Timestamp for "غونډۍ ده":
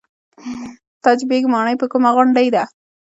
2.15-2.63